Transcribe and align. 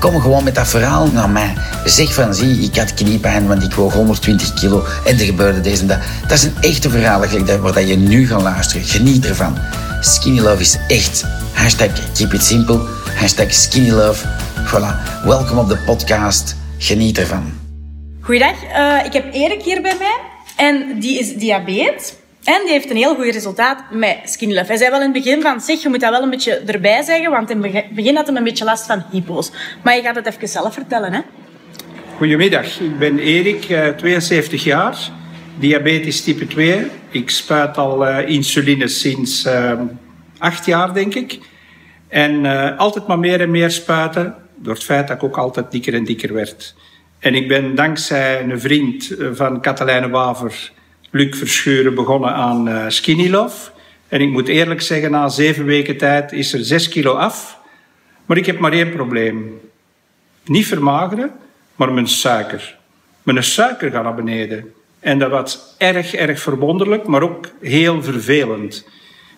Kom 0.00 0.20
gewoon 0.20 0.44
met 0.44 0.54
dat 0.54 0.68
verhaal 0.68 1.06
naar 1.06 1.30
mij. 1.30 1.54
Zeg 1.84 2.14
van, 2.14 2.34
zie, 2.34 2.58
ik 2.58 2.76
had 2.76 2.94
kniepijn, 2.94 3.46
want 3.46 3.62
ik 3.62 3.74
woog 3.74 3.92
120 3.92 4.54
kilo 4.54 4.84
en 5.04 5.18
er 5.18 5.24
gebeurde 5.24 5.60
deze 5.60 5.80
en 5.80 5.86
dat. 5.86 5.98
Dat 6.22 6.32
is 6.32 6.42
een 6.42 6.54
echte 6.60 6.90
verhaal 6.90 7.20
waar 7.60 7.82
je 7.82 7.96
nu 7.96 8.26
gaat 8.26 8.42
luisteren. 8.42 8.86
Geniet 8.86 9.26
ervan. 9.26 9.58
Skinny 10.00 10.40
Love 10.40 10.60
is 10.60 10.78
echt. 10.88 11.24
Hashtag 11.52 11.88
keep 12.14 12.32
it 12.32 12.42
simple. 12.42 12.80
Hashtag 13.14 13.54
skinny 13.54 13.90
love. 13.90 14.26
Voilà. 14.64 15.24
Welkom 15.24 15.58
op 15.58 15.68
de 15.68 15.76
podcast. 15.76 16.56
Geniet 16.78 17.18
ervan. 17.18 17.52
Goeiedag, 18.20 18.54
uh, 18.76 19.04
ik 19.04 19.12
heb 19.12 19.34
Erik 19.34 19.62
hier 19.62 19.82
bij 19.82 19.96
mij. 19.98 20.18
En 20.56 21.00
die 21.00 21.18
is 21.18 21.34
diabetes. 21.34 22.12
En 22.44 22.60
die 22.64 22.70
heeft 22.70 22.90
een 22.90 22.96
heel 22.96 23.14
goed 23.14 23.24
resultaat 23.24 23.84
met 23.90 24.18
Skinny 24.24 24.54
Love. 24.54 24.66
Hij 24.66 24.76
zei 24.76 24.90
wel 24.90 25.00
in 25.00 25.12
het 25.12 25.24
begin 25.24 25.42
van, 25.42 25.60
zeg, 25.60 25.82
je 25.82 25.88
moet 25.88 26.00
dat 26.00 26.10
wel 26.10 26.22
een 26.22 26.30
beetje 26.30 26.56
erbij 26.56 27.02
zeggen, 27.02 27.30
want 27.30 27.50
in 27.50 27.62
het 27.62 27.94
begin 27.94 28.16
had 28.16 28.26
hij 28.26 28.36
een 28.36 28.44
beetje 28.44 28.64
last 28.64 28.86
van 28.86 29.04
hypo's. 29.10 29.50
Maar 29.82 29.96
je 29.96 30.02
gaat 30.02 30.14
het 30.14 30.26
even 30.26 30.48
zelf 30.48 30.74
vertellen, 30.74 31.12
hè? 31.12 31.20
Goedemiddag, 32.16 32.80
ik 32.80 32.98
ben 32.98 33.18
Erik, 33.18 33.62
72 33.96 34.60
eh, 34.60 34.66
jaar, 34.66 34.98
diabetes 35.58 36.22
type 36.22 36.46
2. 36.46 36.86
Ik 37.10 37.30
spuit 37.30 37.76
al 37.76 38.08
uh, 38.08 38.28
insuline 38.28 38.88
sinds 38.88 39.46
uh, 39.46 39.72
acht 40.38 40.66
jaar, 40.66 40.94
denk 40.94 41.14
ik. 41.14 41.38
En 42.08 42.46
altijd 42.76 43.06
maar 43.06 43.18
meer 43.18 43.40
en 43.40 43.50
meer 43.50 43.70
spuiten, 43.70 44.34
door 44.56 44.74
het 44.74 44.84
feit 44.84 45.08
dat 45.08 45.16
ik 45.16 45.22
ook 45.22 45.38
altijd 45.38 45.70
dikker 45.70 45.94
en 45.94 46.04
dikker 46.04 46.34
werd. 46.34 46.74
En 47.18 47.34
ik 47.34 47.48
ben 47.48 47.74
dankzij 47.74 48.42
een 48.42 48.60
vriend 48.60 49.14
van 49.32 49.60
Katelijne 49.60 50.08
Waver 50.08 50.72
Luc 51.10 51.36
Verschuren 51.36 51.94
begonnen 51.94 52.34
aan 52.34 52.68
uh, 52.68 52.84
Skinny 52.88 53.30
Love. 53.30 53.70
En 54.08 54.20
ik 54.20 54.30
moet 54.30 54.48
eerlijk 54.48 54.80
zeggen, 54.80 55.10
na 55.10 55.28
zeven 55.28 55.64
weken 55.64 55.96
tijd 55.96 56.32
is 56.32 56.52
er 56.52 56.64
zes 56.64 56.88
kilo 56.88 57.12
af. 57.12 57.58
Maar 58.26 58.36
ik 58.36 58.46
heb 58.46 58.58
maar 58.58 58.72
één 58.72 58.90
probleem. 58.90 59.60
Niet 60.44 60.66
vermageren, 60.66 61.32
maar 61.76 61.92
mijn 61.92 62.08
suiker. 62.08 62.76
Mijn 63.22 63.44
suiker 63.44 63.90
gaat 63.90 64.02
naar 64.02 64.14
beneden. 64.14 64.72
En 65.00 65.18
dat 65.18 65.30
was 65.30 65.74
erg, 65.78 66.14
erg 66.14 66.40
verwonderlijk, 66.40 67.06
maar 67.06 67.22
ook 67.22 67.46
heel 67.60 68.02
vervelend. 68.02 68.88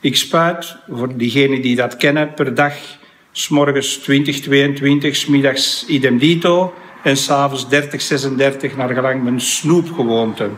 Ik 0.00 0.16
spuit, 0.16 0.76
voor 0.88 1.16
diegenen 1.16 1.62
die 1.62 1.76
dat 1.76 1.96
kennen, 1.96 2.34
per 2.34 2.54
dag 2.54 2.74
s'morgens 3.32 3.96
20, 3.96 4.40
22, 4.40 5.16
smiddags 5.16 5.86
idem 5.86 6.18
dito 6.18 6.74
en 7.02 7.16
s'avonds 7.16 7.68
30, 7.68 8.00
36 8.00 8.76
naar 8.76 8.94
gelang 8.94 9.22
mijn 9.22 9.40
snoepgewoonte. 9.40 10.48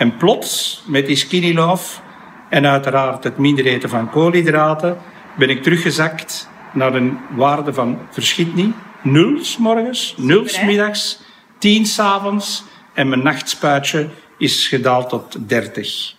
En 0.00 0.16
plots, 0.16 0.82
met 0.86 1.06
die 1.06 1.16
skinny 1.16 1.52
love 1.54 2.00
en 2.48 2.66
uiteraard 2.66 3.24
het 3.24 3.38
minder 3.38 3.66
eten 3.66 3.88
van 3.88 4.10
koolhydraten, 4.10 4.98
ben 5.38 5.48
ik 5.48 5.62
teruggezakt 5.62 6.48
naar 6.72 6.94
een 6.94 7.18
waarde 7.36 7.72
van, 7.72 7.98
verschiet 8.10 8.54
niet, 8.54 8.74
nul 9.02 9.44
s 9.44 9.56
morgens, 9.56 10.14
nul 10.16 10.48
s 10.48 10.62
middags, 10.62 11.20
tien 11.58 11.86
s 11.86 11.98
avonds 11.98 12.64
en 12.94 13.08
mijn 13.08 13.22
nachtspuitje 13.22 14.08
is 14.38 14.68
gedaald 14.68 15.08
tot 15.08 15.48
30. 15.48 16.14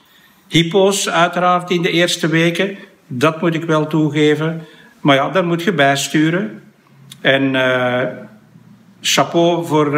Hypo's 0.47 1.09
uiteraard 1.09 1.69
in 1.69 1.81
de 1.81 1.91
eerste 1.91 2.27
weken, 2.27 2.77
dat 3.07 3.41
moet 3.41 3.53
ik 3.53 3.63
wel 3.63 3.87
toegeven. 3.87 4.65
Maar 4.99 5.15
ja, 5.15 5.29
daar 5.29 5.45
moet 5.45 5.63
je 5.63 5.73
bijsturen. 5.73 6.63
En 7.21 7.53
uh, 7.53 8.03
chapeau 9.01 9.65
voor 9.65 9.87
uh, 9.87 9.93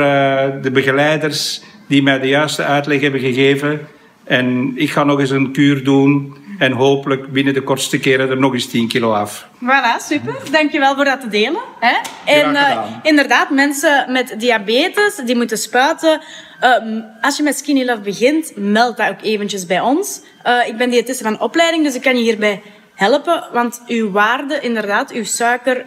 de 0.61 0.71
begeleiders 0.71 1.61
die 1.93 2.03
mij 2.03 2.19
de 2.19 2.27
juiste 2.27 2.63
uitleg 2.63 3.01
hebben 3.01 3.19
gegeven. 3.19 3.87
En 4.23 4.71
ik 4.75 4.91
ga 4.91 5.03
nog 5.03 5.19
eens 5.19 5.29
een 5.29 5.51
kuur 5.51 5.83
doen. 5.83 6.37
En 6.59 6.71
hopelijk 6.71 7.31
binnen 7.31 7.53
de 7.53 7.61
kortste 7.61 7.99
keren 7.99 8.29
er 8.29 8.39
nog 8.39 8.53
eens 8.53 8.67
10 8.67 8.87
kilo 8.87 9.13
af. 9.13 9.47
Voilà, 9.63 10.05
super. 10.07 10.35
Dankjewel 10.51 10.95
voor 10.95 11.05
dat 11.05 11.21
te 11.21 11.27
delen. 11.27 11.61
Hè? 11.79 11.95
En 12.25 12.51
uh, 12.51 12.83
inderdaad, 13.03 13.49
mensen 13.49 14.11
met 14.11 14.35
diabetes, 14.37 15.15
die 15.25 15.35
moeten 15.35 15.57
spuiten. 15.57 16.21
Uh, 16.61 17.03
als 17.21 17.37
je 17.37 17.43
met 17.43 17.57
Skinny 17.57 17.85
Love 17.85 18.01
begint, 18.01 18.51
meld 18.55 18.97
dat 18.97 19.09
ook 19.09 19.21
eventjes 19.21 19.65
bij 19.65 19.79
ons. 19.79 20.21
Uh, 20.47 20.67
ik 20.67 20.77
ben 20.77 20.89
diëtiste 20.89 21.23
van 21.23 21.39
opleiding, 21.39 21.83
dus 21.83 21.95
ik 21.95 22.01
kan 22.01 22.17
je 22.17 22.23
hierbij 22.23 22.61
helpen. 22.95 23.43
Want 23.51 23.81
uw 23.87 24.11
waarde, 24.11 24.59
inderdaad, 24.59 25.11
uw 25.11 25.23
suiker 25.23 25.83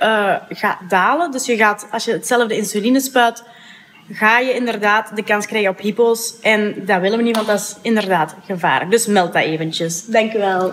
gaat 0.49 0.79
dalen. 0.89 1.31
Dus 1.31 1.47
je 1.47 1.57
gaat, 1.57 1.87
als 1.91 2.05
je 2.05 2.13
hetzelfde 2.13 2.57
insuline 2.57 3.01
spuit, 3.01 3.43
ga 4.11 4.39
je 4.39 4.55
inderdaad 4.55 5.17
de 5.17 5.23
kans 5.23 5.47
krijgen 5.47 5.71
op 5.71 5.79
hypo's. 5.79 6.35
En 6.41 6.75
dat 6.85 7.01
willen 7.01 7.19
we 7.19 7.25
niet, 7.25 7.37
want 7.37 7.49
dat 7.49 7.61
is 7.61 7.77
inderdaad 7.83 8.35
gevaarlijk. 8.47 8.91
Dus 8.91 9.07
meld 9.07 9.33
dat 9.33 9.43
eventjes. 9.43 10.05
Dank 10.05 10.33
u 10.33 10.39
wel. 10.39 10.73